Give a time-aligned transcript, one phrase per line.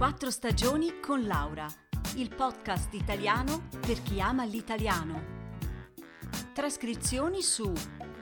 [0.00, 1.66] Quattro stagioni con Laura,
[2.16, 5.22] il podcast italiano per chi ama l'italiano.
[6.54, 7.70] Trascrizioni su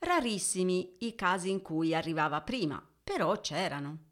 [0.00, 4.08] Rarissimi i casi in cui arrivava prima, però c'erano.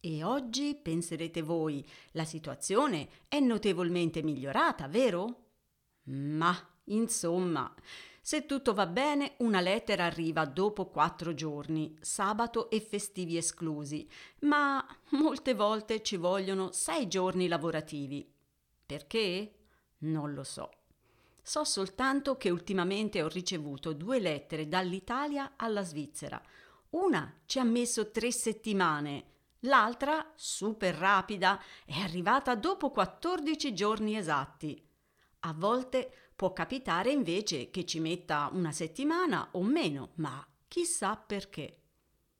[0.00, 5.41] E oggi, penserete voi, la situazione è notevolmente migliorata, vero?
[6.04, 7.72] Ma, insomma,
[8.20, 14.08] se tutto va bene, una lettera arriva dopo quattro giorni, sabato e festivi esclusi,
[14.40, 18.30] ma molte volte ci vogliono sei giorni lavorativi.
[18.86, 19.54] Perché?
[19.98, 20.70] Non lo so.
[21.42, 26.40] So soltanto che ultimamente ho ricevuto due lettere dall'Italia alla Svizzera.
[26.90, 29.24] Una ci ha messo tre settimane,
[29.60, 34.90] l'altra, super rapida, è arrivata dopo 14 giorni esatti.
[35.44, 41.80] A volte può capitare invece che ci metta una settimana o meno, ma chissà perché.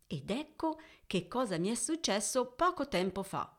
[0.06, 3.58] Ed ecco che cosa mi è successo poco tempo fa.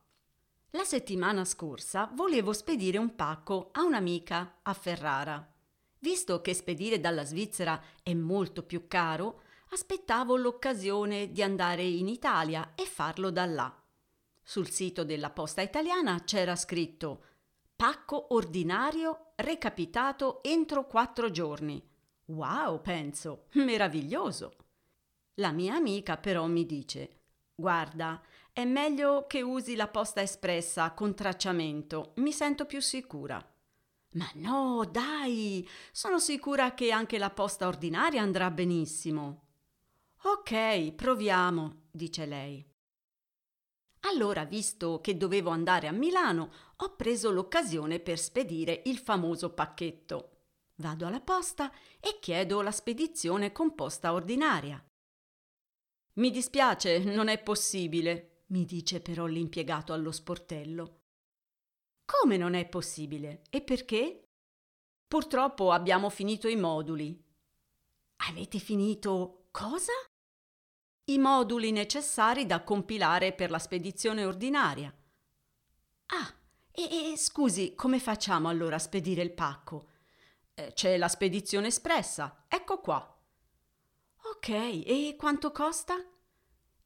[0.72, 5.54] La settimana scorsa volevo spedire un pacco a un'amica a Ferrara.
[6.00, 12.74] Visto che spedire dalla Svizzera è molto più caro, aspettavo l'occasione di andare in Italia
[12.76, 13.84] e farlo da là.
[14.42, 17.26] Sul sito della posta italiana c'era scritto
[17.84, 21.86] Pacco ordinario recapitato entro quattro giorni.
[22.28, 24.56] Wow, penso, meraviglioso.
[25.42, 27.24] La mia amica però mi dice,
[27.54, 28.22] guarda,
[28.54, 33.46] è meglio che usi la posta espressa con tracciamento, mi sento più sicura.
[34.12, 39.48] Ma no, dai, sono sicura che anche la posta ordinaria andrà benissimo.
[40.22, 42.73] Ok, proviamo, dice lei.
[44.06, 50.30] Allora, visto che dovevo andare a Milano, ho preso l'occasione per spedire il famoso pacchetto.
[50.76, 54.84] Vado alla posta e chiedo la spedizione con posta ordinaria.
[56.16, 61.02] Mi dispiace, non è possibile, mi dice però l'impiegato allo sportello.
[62.06, 63.44] Come non è possibile?
[63.50, 64.24] E perché?
[65.08, 67.20] Purtroppo abbiamo finito i moduli.
[68.30, 69.94] Avete finito cosa?
[71.06, 74.94] I moduli necessari da compilare per la spedizione ordinaria.
[76.08, 76.34] Ah,
[76.72, 79.90] e, e scusi, come facciamo allora a spedire il pacco?
[80.54, 83.08] Eh, c'è la spedizione espressa, ecco qua.
[84.36, 85.96] Ok, e quanto costa?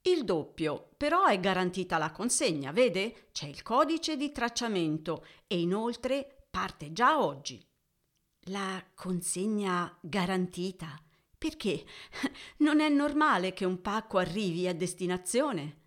[0.01, 3.29] Il doppio, però è garantita la consegna, vede?
[3.31, 7.63] C'è il codice di tracciamento e inoltre parte già oggi.
[8.49, 11.01] La consegna garantita?
[11.37, 11.85] Perché
[12.57, 15.81] non è normale che un pacco arrivi a destinazione.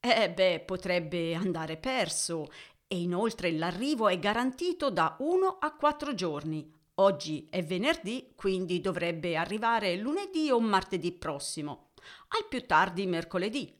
[0.00, 2.48] Eh beh, potrebbe andare perso
[2.86, 6.68] e inoltre l'arrivo è garantito da uno a quattro giorni.
[6.94, 11.92] Oggi è venerdì, quindi dovrebbe arrivare lunedì o martedì prossimo,
[12.28, 13.72] al più tardi mercoledì.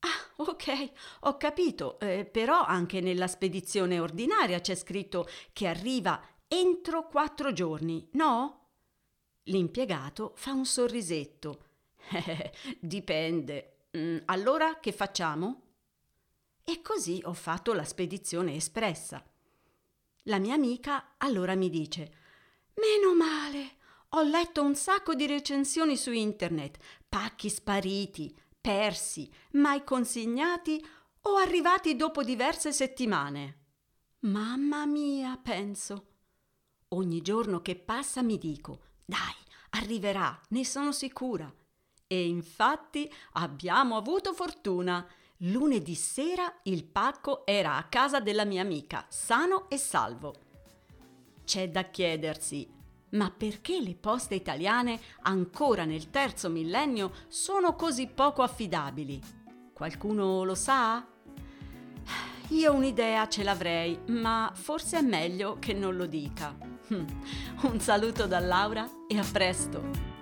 [0.00, 0.90] Ah, ok,
[1.20, 8.06] ho capito, eh, però anche nella spedizione ordinaria c'è scritto che arriva entro quattro giorni,
[8.12, 8.63] no?
[9.44, 11.64] L'impiegato fa un sorrisetto.
[12.10, 13.88] Eh, dipende.
[13.96, 15.62] Mm, allora che facciamo?
[16.64, 19.22] E così ho fatto la spedizione espressa.
[20.24, 22.12] La mia amica allora mi dice:
[22.74, 23.82] Meno male!
[24.10, 26.78] Ho letto un sacco di recensioni su internet,
[27.08, 30.82] pacchi spariti, persi, mai consegnati
[31.22, 33.58] o arrivati dopo diverse settimane.
[34.20, 36.12] Mamma mia, penso.
[36.88, 39.34] Ogni giorno che passa mi dico: dai,
[39.70, 41.52] arriverà, ne sono sicura.
[42.06, 45.06] E infatti abbiamo avuto fortuna.
[45.38, 50.34] Lunedì sera il pacco era a casa della mia amica, sano e salvo.
[51.44, 52.66] C'è da chiedersi,
[53.10, 59.20] ma perché le poste italiane ancora nel terzo millennio sono così poco affidabili?
[59.72, 61.06] Qualcuno lo sa?
[62.48, 66.73] Io un'idea ce l'avrei, ma forse è meglio che non lo dica.
[67.62, 70.13] Un saluto da Laura e a presto!